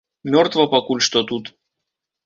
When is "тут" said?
1.33-1.57